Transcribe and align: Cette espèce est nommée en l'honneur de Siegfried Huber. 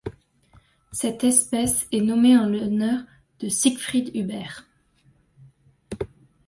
Cette 0.91 1.23
espèce 1.23 1.87
est 1.91 2.01
nommée 2.01 2.35
en 2.35 2.47
l'honneur 2.47 3.03
de 3.39 3.49
Siegfried 3.49 4.09
Huber. 4.15 4.65